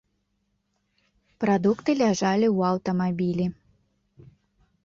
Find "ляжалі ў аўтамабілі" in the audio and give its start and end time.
2.01-3.45